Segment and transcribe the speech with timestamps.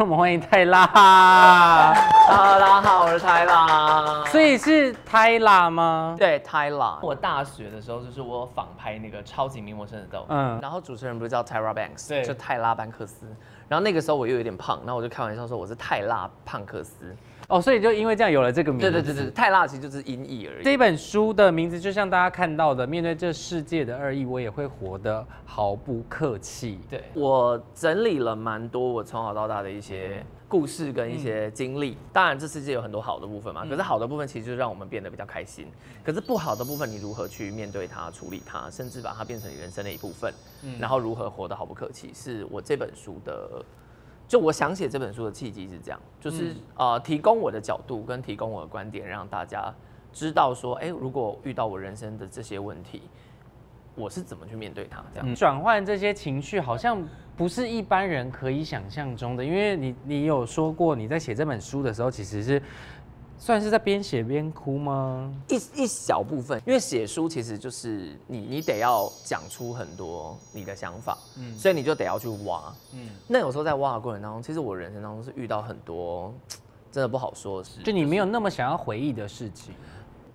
[0.00, 0.86] 让 我们欢迎泰拉。
[0.86, 4.24] Hello，大家好，我是泰拉。
[4.28, 6.16] 所以是泰拉吗？
[6.18, 13.26] 对泰拉，我大学的时候就是我有仿拍那个超级名模生的豆，嗯嗯，然后主持人不是叫 Tyra Banks，对就泰拉班克斯。
[13.68, 17.14] 然后那个时候我又有点胖，然后我就开玩笑说我是泰拉胖克斯。
[17.50, 18.90] 哦，所以就因为这样有了这个名字。
[18.90, 20.64] 对对对对，泰拉其实就是音译而已。
[20.64, 26.78] 这本书的名字就像大家看到的，面对这世界的恶意，我也会活得毫不客气。
[26.88, 31.96] 对我整理了蛮多我从小到大的一些故事跟一些经历。
[32.12, 35.66] 当然，这世界有很多好的部分嘛，可是好的部分其实就让我们变得比较开心。
[36.04, 40.32] 可是不好的部分，你如何去面对它、处理它，甚至把它变成你人生的一部分，
[40.78, 43.64] 然后如何活得毫不客气，是我这本书的。
[44.30, 49.74] 就我想写这本书的契机是这样，就是、呃，提供我的角度跟提供我的观点，让大家
[50.12, 53.02] 知道说，哎、如果遇到我人生的这些问题，
[53.96, 55.28] 我是怎么去面对它，这样。
[55.28, 57.02] 嗯转换这些情绪好像
[57.36, 62.62] 不是一般人可以想象中的，因为你你有说过你在写这本书的时候，其实是
[63.40, 65.34] 算是在边写边哭吗？
[65.48, 76.32] 一一小部分，因为写书其实就是你你得要讲出很多你的想法，嗯，所以你就得要去挖，嗯，那有时候在挖的过程当中，其实我人生当中是遇到很多
[76.92, 79.74] 真的不好说的事，就你没有那么想要回忆的事情。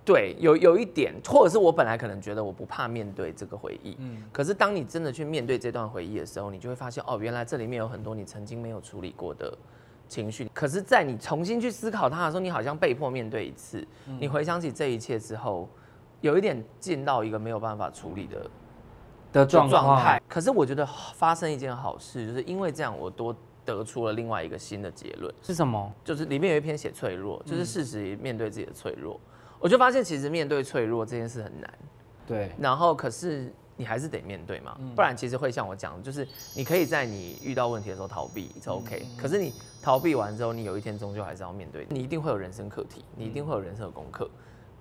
[0.04, 9.56] 对，有有一点，或者是我本来可能觉得我不怕面对这个回忆，嗯，可是当你真的去面对这段回忆的时候，你就会发现，哦，原来这里面有很多你曾经没有处理过的
[10.08, 10.50] 情绪。
[10.54, 13.86] 可是，在你重新去思考它的时候，你好像被迫面对一次。
[14.18, 15.68] 你回想起这一切之后，
[16.20, 18.50] 有一点进到一个没有办法处理的
[19.32, 20.20] 的状态。
[20.28, 25.32] 可是我觉得发生一件好事，就是因为这样，我多得出了另外一个新的结论。
[25.42, 25.92] 是什么？
[26.04, 29.20] 就是里面有一篇写脆弱，就是事实面对自己的脆弱。
[29.58, 31.74] 我就发现其实面对脆弱这件事很难，
[32.26, 44.28] 对，然后可是你还是得面对嘛，不然其实会像我讲的，就是你可以在你遇到问题的时候逃避，是 OK，可是你逃避完之后，你有一天终究还是要面对，你一定会有人生课题，你一定会有人生的功课，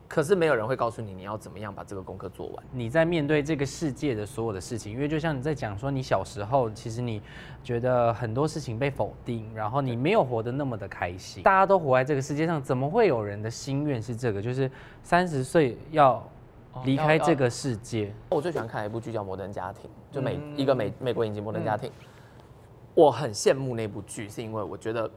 [0.07, 2.63] 可是没有人会告诉你你要怎么样把这个功课做完。
[2.71, 7.21] 你在面对这个世界的所有的事情，因为就像你在讲说，你小时候其实你
[7.63, 11.43] 觉得很多事情被否定，然后你没有活得那么的开心。
[11.43, 14.41] 大家都活在这个世界上，怎么会有人的心愿是这个？
[14.41, 14.71] 就是
[15.03, 16.25] 三十岁要
[16.83, 18.13] 离开这个世界。
[18.29, 21.89] 我最喜欢看一部剧叫《摩登家庭》，就美、一个美美国影集《摩登家庭》
[22.93, 25.09] 我很羡慕那部剧，是因为我觉得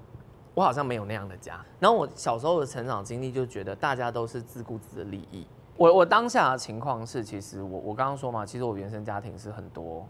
[0.54, 1.64] 我好像没有那样的家。
[1.78, 5.46] 然后我小时候的成长经历就觉得大家都是自顾自的利益。
[5.76, 10.04] 我我当下的情况是，其实我我刚刚说嘛，其实我原生家庭是很多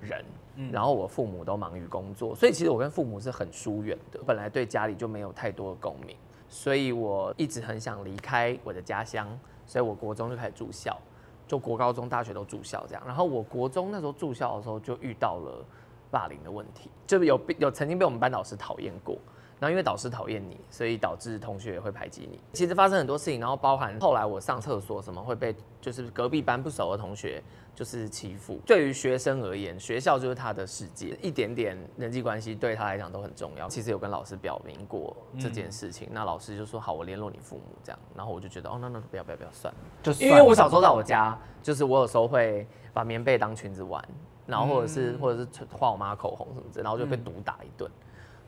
[0.00, 0.24] 人，
[0.72, 4.18] 然后我父母都忙于工作，所以其实我跟父母是很疏远的。
[4.26, 6.16] 本来对家里就没有太多的共鸣，
[6.48, 9.28] 所以我一直很想离开我的家乡，
[9.70, 10.98] 所以我国中就开始住校，
[11.46, 13.02] 就国高中、大学都住校这样。
[13.06, 15.64] 然后我国中那时候住校的时候就遇到了
[16.10, 19.16] 霸凌的问题，就有有曾经被我们班老师讨厌过。
[19.60, 22.40] 然后因为导师讨厌你，所以导致同学也会排挤你。
[22.54, 27.42] 其实发生很多事情，然后包含后来我上厕所什么会被就是隔壁班不熟的同学
[27.74, 28.58] 就是欺负。
[28.64, 33.68] 对于学生而言，学校就是他的世界，一点点人际关系对他来讲都很重要。
[33.68, 37.98] 其实有跟老师表明过这件事情，那老师就说好，我联络你父母这样。
[38.16, 39.80] 然后我就觉得哦，那那不要不要不要算了。
[40.02, 44.02] 就因为我小时候在我家，就是我有时候会把棉被当裙子玩，
[44.46, 47.90] 然后或者是、或者是画我妈口红什么之类，然后就被毒打一顿。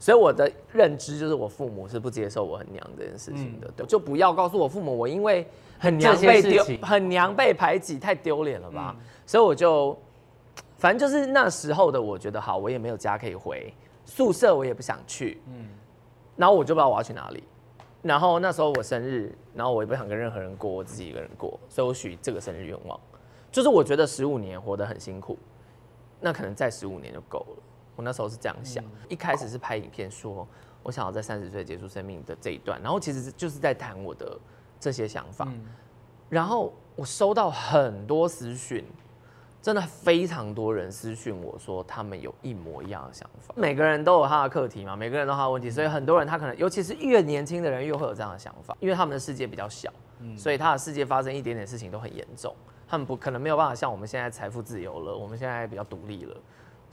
[0.03, 5.47] 所以我的认知就是我父母是不接受我很娘这件事情的，对，就不要告诉我父母我因为
[5.79, 9.97] 很娘被丢很娘被排挤太丢脸了吧，所以我就
[10.77, 13.73] 反正就是那时候的我觉得好，我也没有家可以回，
[14.05, 15.69] 宿舍我也不想去，嗯，
[16.35, 17.45] 然后我就不知道我要去哪里。
[18.03, 22.99] 然后那时候我生日，然后我也不想跟任何人过，我自己一个人过，所以我许这个生日愿望，
[23.53, 25.39] 就是我觉得十五年活得很辛苦，
[26.19, 27.63] 那可能再十五年就够了。
[27.97, 30.47] 我那时候是这样想，一开始是拍影片说
[30.83, 34.39] 我想要在三十岁结束生命的这一段，然后其实就是在谈我的
[34.81, 35.47] 这些想法，
[36.29, 38.85] 然后我收到很多私讯，
[39.61, 43.55] 真的非常多人私讯我说他们有一模一样的想法。
[43.57, 49.93] 每个人都有他的课题嘛，每个人都有他的问题，所以很多人他可能，尤其是越年轻的人越会有这样的想法，因为他们的世界比较小，
[50.37, 52.53] 所以他的世界发生一点点事情都很严重，
[52.89, 56.37] 他们不可能没有办法像我们现在财富自由了，我们现在比较独立了。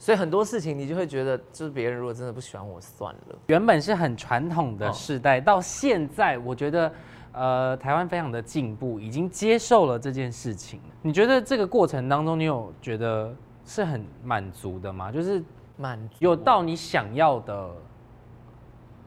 [0.00, 3.38] 所以很多事情你就会觉得，就是别人如果真的不喜欢我，算了。
[3.48, 6.92] 原本是很传统的哦世代，到现在我觉得，
[7.32, 10.80] 呃，台湾非常的进步，已经接受了这件事情。
[11.02, 13.30] 你觉得这个过程当中，你有觉得
[13.66, 15.12] 是很满足的吗？
[15.12, 15.44] 就是
[15.76, 17.70] 满足有到你想要的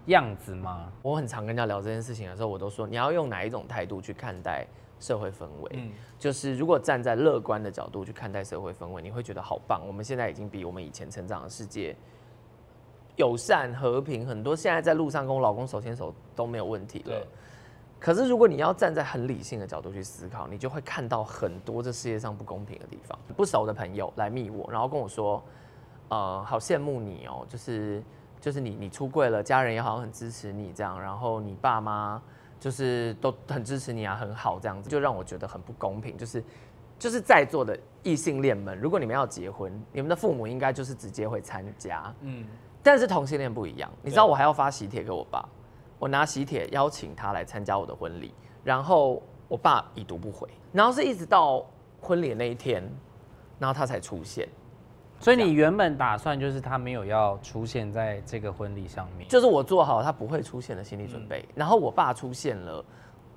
[0.07, 0.91] 样子吗？
[1.01, 4.67] 我很常跟人家聊这件事情的时候，我都说你要用哪一种态度去看待
[4.99, 5.91] 社会氛围。
[6.19, 9.81] 就是如果站在乐观的角度去看待社会氛围，你会觉得好棒。
[9.85, 11.95] 我们现在已经比我们以前成长的世界
[13.15, 17.25] 友善和平，很多现在在路上跟我老公手牵手都没有问题了。
[17.99, 23.17] 可是如果你要站在很理性的角度去思考，你就会看到很多这世界上不公平的地方。
[23.37, 25.41] 不熟的朋友来密我，然后跟我说，
[26.09, 28.03] 呃，好羡慕你哦，就是
[28.43, 32.21] 就是你你出柜了，家人也好像很支持你这样，然后你爸妈
[32.59, 36.17] 就是都很支持你啊，很好这样子，就让我觉得很不公平。
[36.17, 36.43] 就是
[36.99, 42.45] 就是在座的异性恋们，如果你们要结婚，你们的父母应该就是直接会参加，嗯，
[42.83, 45.47] 但是同性恋不一样，你知道我还要发喜帖给我爸。
[45.97, 51.65] 我拿喜帖邀请他来参加我的婚礼，然后我爸已读不回，然后是一直到
[52.01, 52.83] 婚礼那一天，
[53.57, 54.49] 然后他才出现。
[55.23, 61.47] 所以你原本打算就是他没有要出现在这个婚礼上面，就是我做好他不会出现的心理准备。
[61.55, 62.83] 然后我爸出现了，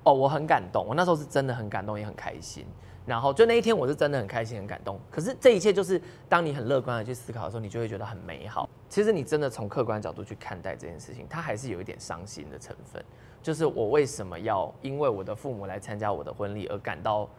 [0.03, 2.65] 哦，我很感动，我那时候是真的很感动，也很开心。
[3.05, 4.99] 然后就那一天我是真的很开心很感动。
[5.09, 8.67] 可是这一切就是当你很乐观的去思考的时候，你就会觉得很美好。
[8.89, 13.01] 其实你真的从客观角度去看待这件事情，它还是有一点伤心的成分。
[13.41, 17.29] 就是我为什么要因为我的父母来参加我的婚礼而感到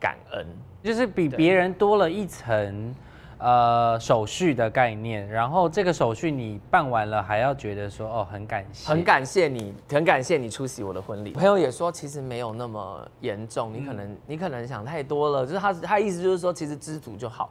[0.00, 0.44] 感恩？
[0.82, 2.92] 就是比别人多了一层。
[3.38, 11.30] 呃，手续的概念，然后这个手续你办完了，还要觉得说哦，很感谢，很感谢你，很感谢你出席我的婚礼。
[11.30, 17.48] 朋友也说，其实没有那么严重，你可能你可能想太多了，就是他他意思就是说，其实知足就好。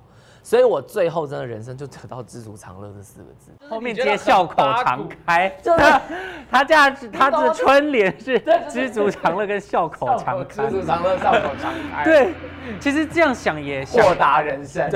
[0.48, 5.80] 所以我最后真的人生就得到知足常乐这四个字，后面接笑口常开，就是
[6.50, 12.06] 他这样子，他的春联是知足常乐跟笑口常开，知足常乐笑口常开。
[12.06, 12.34] 对，
[12.80, 14.90] 其实这样想也豁达人生，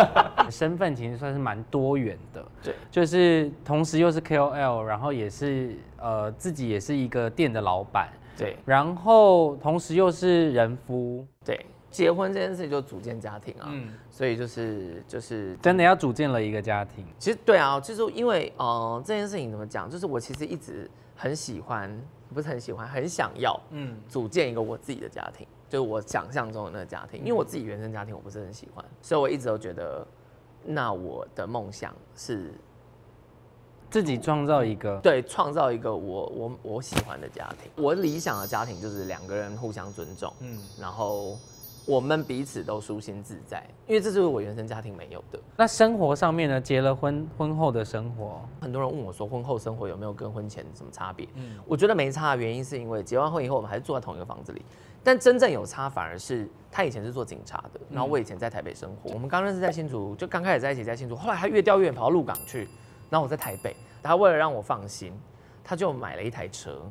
[0.52, 11.64] 身份其实算是蛮多元的，对，就是同时又是 KOL，然后也是呃自己也是一个店的老板，对，然后同时又是人夫，对。
[11.90, 17.04] 结婚这件事情就组建家庭啊，嗯，所以就是就是真的要组建了一个家庭。
[17.18, 21.90] 其实对啊，就是因为呃这件事情怎么讲，就是我其实一直很喜欢，
[22.34, 27.20] 不是很喜欢，很想要，嗯，组建一个我自己的家庭，就是我想象中的那个家庭。
[27.20, 30.06] 因为我自己原生家庭我不是很喜欢，所以我一直都觉得，
[30.64, 32.52] 那我的梦想是
[33.88, 37.72] 自己创造一个，对，创造一个我我我喜欢的家庭。
[37.82, 41.38] 我理想的家庭就是两个人互相尊重，嗯，然后。
[41.88, 45.40] 我们彼此都舒心自在，因为这就是我原生家庭没有的。
[45.56, 46.60] 那生活上面呢？
[46.60, 51.26] 结了婚婚后的生活，很多人问我说，婚后生活有没有跟婚前什么差别？
[51.36, 54.60] 嗯，我觉得没差的原因是因为结完婚以后，我们还是住在同一个房子里。
[55.02, 59.10] 但真正有差，反而是他以前是做警察的，然后我以前在台北生活。
[59.14, 62.68] 我们刚认识在新竹，就刚开始在一起在新竹，后来他越调越远，跑到鹿港去，
[63.08, 63.74] 然后我在台北。
[64.02, 65.14] 他为了让我放心，
[65.64, 66.82] 他就买了一台车，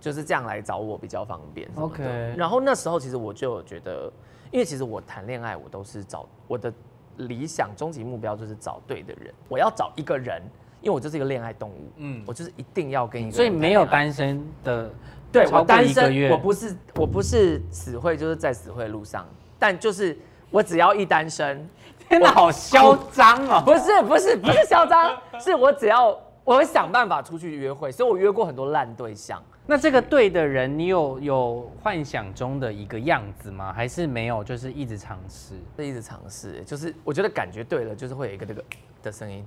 [0.00, 1.68] 就是这样来找我比较方便。
[1.76, 2.34] OK。
[2.36, 4.12] 然后那时候其实我就觉得。
[4.52, 6.72] 因为其实我谈恋爱，我都是找我的
[7.16, 9.34] 理想终极目标就是找对的人。
[9.48, 10.40] 我要找一个人，
[10.80, 11.92] 因为我就是一个恋爱动物。
[11.96, 13.32] 嗯，我就是一定要跟一个。
[13.32, 14.88] 所以没有单身的，
[15.32, 19.26] 对我单身，我不是我不是死会，就是在死会路上。
[19.58, 20.16] 但就是
[20.48, 21.68] 我只要一单身，
[22.08, 23.60] 天哪，好嚣张哦！
[23.66, 29.42] 不是不是不是嚣张，是我只要我会想办法出去约会，所以我约过很多烂对象。
[29.68, 33.72] 那这个对的人，你有有幻想中的一个样子吗？
[33.72, 34.44] 还是没有？
[34.44, 36.62] 就是一直尝试，是一直尝试。
[36.64, 38.62] 就是我觉得感觉对了，就是会有一个这个
[39.02, 39.44] 的声音。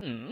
[0.00, 0.30] 嗯，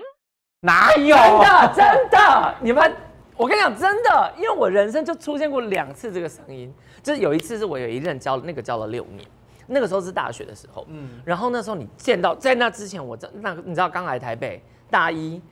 [0.61, 1.15] 哪有？
[1.15, 2.91] 真的真的，你们，
[3.37, 6.73] 我跟你讲真的，因为我人生就出现过两次这个声音。
[7.03, 9.29] 就是有一次是我有一任教那个教了六年，
[9.67, 10.87] 那个时候是大学的时候。
[10.89, 15.43] 嗯，然后那时候你见到在那之前，我在那你知道刚来台北大一。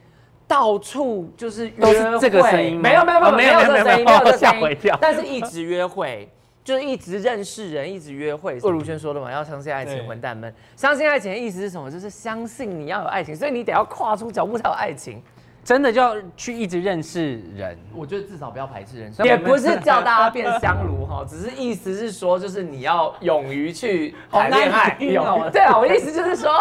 [0.47, 4.99] 到处就是约会，这个声音没有没有没有没有这声音，没有这声音，跳。
[5.01, 6.29] 但是一直约会，
[6.63, 8.59] 就是一直认识人，一直约会。
[8.61, 11.91] 魏如萱说的嘛，要相信爱情，混蛋们，相信爱情的意思是什么？
[11.91, 15.23] 就是相信你要有爱情，所以你得要跨出脚步才有爱情。
[15.65, 19.25] 真的就要去一直认识人，我觉得至少不要排斥人生。
[19.25, 24.97] 也不是叫大家变香炉哈， 只是意思是说，就是你要勇于去谈恋爱。
[25.01, 26.53] 有对啊，我意思就是说，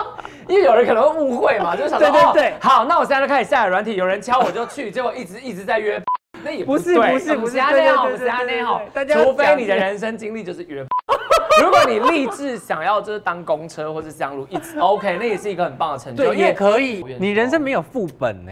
[0.47, 6.01] 因为有人可能会误会嘛， 就是想说，对对对，好，那我现在就开始下载软体，有人敲我就去， 结果一直一直在约，
[6.41, 10.85] 那也不是不是不是那样，不是那样，除非你的人生经历就是约。
[11.61, 17.03] 如果你立志想要就是当公车或是香炉，一直 OK，那也是一个很棒的成就，也可以。
[17.19, 18.51] 你人生没有副本呢？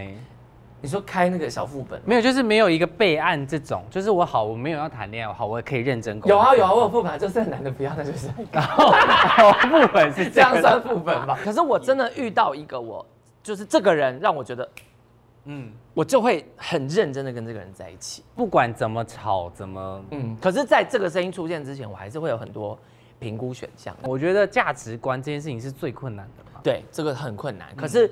[0.82, 6.20] 你说开那个小副本没有，就是没有一个备案这种，就是我好，我没有要谈恋爱，好，我也可以认真。
[6.26, 8.28] 有啊有啊，我有副本，就是男的不要，那就是。
[9.70, 11.38] 副本是 这样算副本吧？
[11.44, 13.06] 可是我真的遇到一个我，
[13.44, 14.68] 就是这个人让我觉得，
[15.46, 20.36] 嗯，我就会很认真的跟这个人在一起，不管怎么吵怎么，嗯。
[20.42, 22.76] 可是在这个声音出现之前，我还是会有很多
[23.20, 23.96] 评估选项。
[24.02, 26.60] 我觉得价值观这件事情是最困难的嘛。
[26.64, 27.68] 对，这个很困难。
[27.76, 28.12] 可是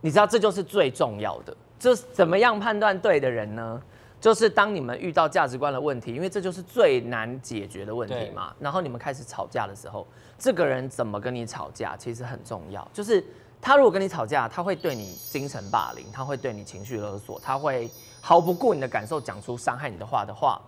[0.00, 1.56] 你知道，这就是最重要的。
[1.84, 3.78] 就是怎么样判断对的人呢？
[4.18, 8.54] 就是当你们遇到价值观的问题，因为这就是最难解决的问题嘛。
[8.58, 10.06] 然后你们开始吵架的时候，
[10.38, 12.88] 这个人怎么跟你吵架，其实很重要。
[12.90, 13.22] 就是
[13.60, 17.90] 他如果跟你吵架，他会对你精神霸凌，他会对你情绪勒索，他会
[18.22, 20.58] 毫不顾你的感受讲出伤害你的话的话。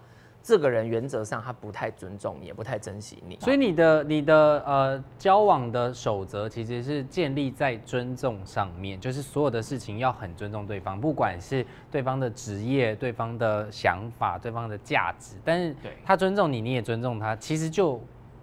[0.46, 15.74] 这个人原则上他不太尊重你，也不太珍惜你，所以你的你的呃交往的守则其实是建立在尊重上面，就是所有的事情要很尊重对方，不管是对方的职业、对方的想法、对方的价值，但是
[16.04, 18.00] 他尊重你，你也尊重他，其实就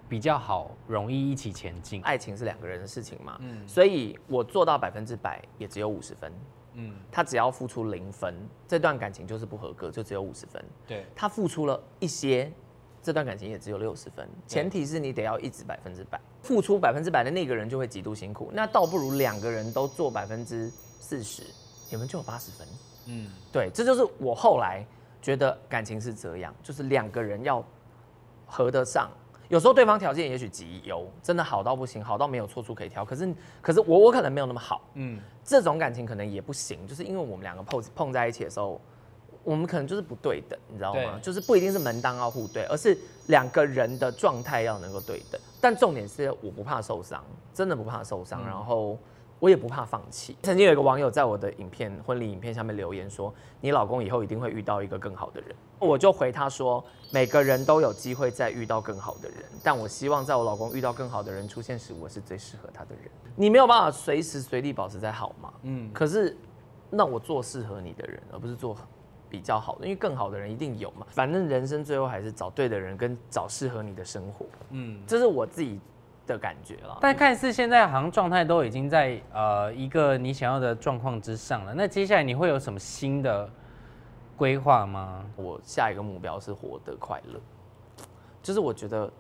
[0.09, 2.01] 比较好，容易一起前进。
[2.01, 6.29] 爱情是两个人的事情嘛，嗯，所以我做到百分之百也只有五十分。
[6.75, 8.35] 嗯，他只要付出零分，
[8.67, 10.63] 这段感情就是不合格，就只有五十分。
[10.87, 12.51] 对，他付出了一些，
[13.01, 14.27] 这段感情也只有六十分。
[14.47, 18.49] 前提是你得要一直百分之百，付出百分之百的那个人就会极度辛苦。
[18.53, 21.43] 那倒不如两个人都做百分之四十，
[21.89, 22.67] 你们就有八十分。
[23.05, 24.85] 嗯，对，这就是我后来
[25.21, 27.63] 觉得感情是这样，就是两个人要
[28.45, 29.11] 合得上。
[29.53, 33.05] 有时候对方条件也许极优，真的好到不行，好到没有错处可以挑。
[33.05, 33.31] 可是，
[33.61, 38.81] 可是我我可能没有那么好，嗯，这种感情可能也不行，就是因为我们两个碰碰在一起的时候，
[39.43, 41.19] 我们可能就是不对等，你知道吗？
[41.21, 45.39] 就是不一定是门当要户对，而是两个人的状态要能够对等。
[45.61, 48.97] 但重点是我不怕受伤，真的不怕受伤，然后。
[49.43, 50.37] 我也不怕放弃。
[50.41, 56.81] 曾经有一个网友在我的影片婚礼影片下面留言说：“你老公以后一定会遇到一个更好的人。”我就回他说
[57.11, 63.11] ：“每个人都有机会再遇到更好的人，但我希望在我老公遇到更好的人出现时，我是最适合他的人。
[63.35, 65.53] 你没有办法随时随地保持在好吗？
[65.63, 66.37] 嗯，可是
[66.89, 68.73] 那我做适合你的人，而不是做
[69.29, 71.05] 比较好的，因为更好的人一定有嘛。
[71.09, 74.45] 反正人生最后还是找对的人跟找适合你的生活。
[74.69, 75.81] 嗯，这是我自己。”
[76.25, 81.73] 的感觉了，但看似现在好像状态都已经在呃一个你想要的状况之上了。
[81.73, 83.49] 那接下来你会有什么新的
[84.37, 85.25] 规划吗？
[85.35, 87.39] 我下一个目标是活得快乐，
[88.41, 89.11] 就是我觉得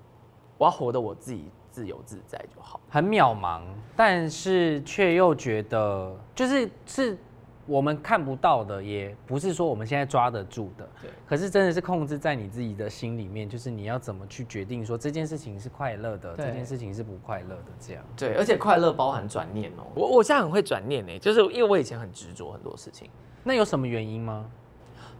[0.57, 2.79] 我要活得我自己自由自在就好。
[2.89, 3.61] 很渺茫，
[3.95, 7.17] 但是却又觉得就是是。
[7.65, 10.85] 我们看不到的，也不是说我们现在抓得住的。
[11.01, 11.09] 对。
[11.25, 18.03] 可是真的是控制在你自己的心里面，就是你要怎么去决定说这件事情是快乐的，这件事情是不快乐的这样。
[18.17, 19.87] 对，而且快乐包含转念哦。
[19.95, 23.09] 我我现在很会转念呢，就是因为我以前很执着很多事情。
[23.43, 24.45] 那有什么原因吗？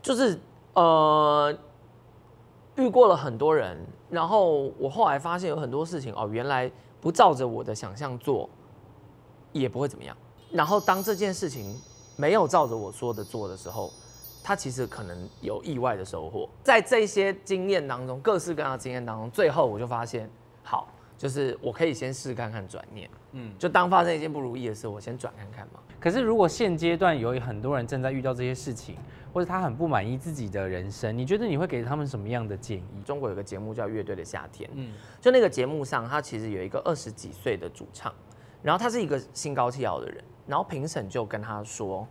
[0.02, 0.38] 就是
[0.74, 1.58] 呃，
[2.76, 3.78] 遇过了很多人，
[4.10, 6.70] 然后我后来发现有很多事情哦，原来
[7.00, 8.50] 不照着我的想象做，
[9.54, 10.14] 也不会怎么样。
[10.52, 11.74] 然后当这件事情。
[12.16, 13.92] 没有照着我说的做的时候，
[14.44, 16.50] 他其实可能有意外的收获。
[16.64, 20.30] 在这些经验当中，各式各样的经验当中，最后我就发现，
[20.64, 25.80] 好，就是我可以先试看看转念，嗯，就当发生一件不如意的事，我先转看看嘛。
[26.00, 28.98] 可是如果现阶段有很多人正在遇到这些事情，
[29.34, 32.84] 或者他很不满意自己的人生，你觉得你会给他们什么样的建议？
[33.06, 34.92] 中国有个节目叫《乐队的夏天》，嗯，
[35.22, 38.14] 就那个节目上，他其实有一个二十几岁的主唱，
[38.62, 40.22] 然后他是一个心高气傲的人。
[40.46, 42.08] 然后评审就跟他说：“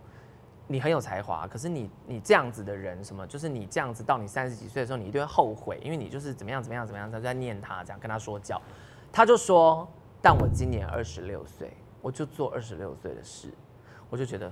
[0.67, 8.61] 你很有才华，可是你你这样子的人，什么就是你这样子到你三十几岁的时候，你一定会后悔，因为你就是怎么样怎么样怎么样。”他在念他，这样跟他说教。
[9.11, 9.87] 他就说
[10.21, 11.71] ：“但我今年二十六岁，
[12.01, 13.49] 我就做二十六岁的事，
[14.09, 14.51] 我就觉得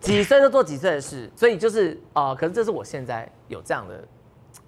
[0.00, 1.30] 几岁就做几岁的事。
[1.34, 4.06] 所以就是啊，可是这是我现在有这样的。”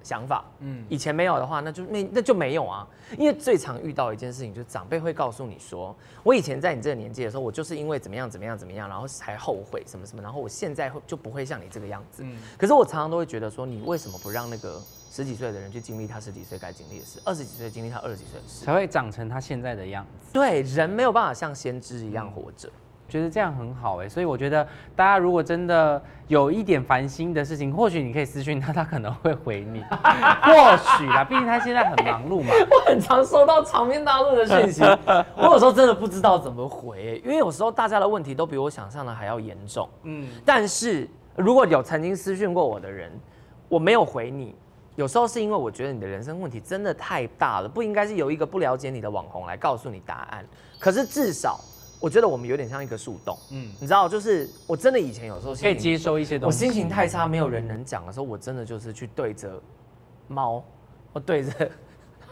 [0.07, 2.87] 想法，嗯，以前没有的话，那就那那就没有啊。
[3.19, 12.23] 因为最常遇到一件事情，就是长辈会告诉你说，我以前在你这个年纪的时候，我就是因为怎么样怎么样怎么样，然后才后悔什么什么，然后我现在会就不会像你这个样子。
[12.25, 20.33] 嗯，可是我常常都会觉得说，你为什么不让那个十几岁的人去经历他十几岁该经历的事，二十几岁经历他二十几岁的事，才会长成他现在的样子。
[20.33, 22.71] 对，人没有办法像先知一样活着。
[23.09, 29.81] 觉得这样很好哎，所以我觉得大家如果真的有一点烦心的事情，或许你可以私讯他，他可能会回你。
[30.43, 32.49] 或许啦，毕竟他现在很忙碌嘛。
[32.71, 34.83] 我很常收到长篇大论的讯息，
[35.39, 39.89] 我有时候真的不知道怎么回，因为有时候大家的问题都比我想象的还要严重。
[40.03, 43.13] 嗯，但是如果有曾经私讯过我的人，
[43.69, 44.55] 我没有回你，
[44.97, 50.45] 有时候是因为我觉得你的人生问题真的太大了，不应该是由一个不了解你的网红来告诉你答案。
[50.81, 51.61] 可是至少。
[52.07, 56.65] 我觉得我们有点像一个树洞，嗯，你知道，就是我真的以前有时候可以接收一些东西。
[56.65, 59.61] 我心情太差，没有人能讲的时候，我真的就是去对着
[60.29, 60.63] 猫，
[61.13, 61.69] 或对着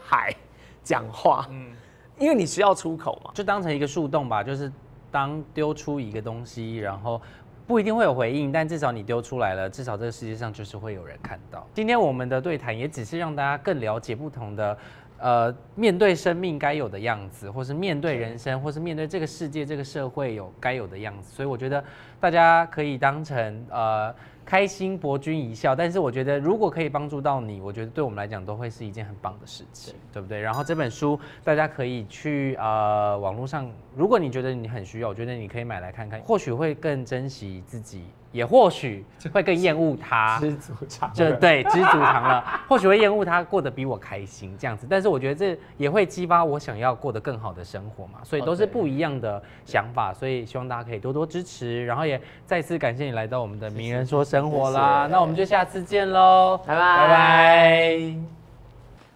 [0.01, 0.33] 海
[0.81, 1.73] 讲话，嗯，
[2.17, 4.71] 因为你需要出口嘛，就当成一个树洞吧，就是
[5.11, 7.21] 当丢出一个东西，然后。
[7.67, 11.67] 不一定会有回应，但至少你丢出来了，至少这个世界上就是会有人看到。
[11.73, 14.77] 今天我们的对谈也只是让大家更了解不同的
[15.17, 21.83] 呃，面对生命该有的样子，或是面对人生，或是面对这个世界、这个社会有该有的样子，所以我觉得
[22.19, 24.13] 大家可以当成呃
[24.45, 25.73] 开心博君一笑。
[25.75, 30.39] 但是我觉得如果可以帮助到你，我觉得对我们来讲都会是一件很棒的事情，对不对？
[30.39, 38.03] 然后这本书大家可以去呃网络上，如果你觉得你很需要，我觉得你可以买来看看，或许会更珍惜自己。
[38.35, 39.01] 也或许
[39.31, 56.97] 会更厌恶他，知足常就对知足常乐， 或许会厌恶他过得比我开心这样子，但是我觉得这也会激发我想要过得更好的生活嘛，所以都是不一样的想法，所以希望大家可以多多支持，然后也再次感谢你来到我们的名人说生活啦，那我们就下次见喽，拜拜。
[56.97, 58.15] 拜拜。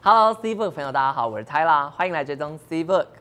[0.02, 3.19] Hello C Book 朋友，大家好，我是 Tyla，欢迎来追踪 C Book。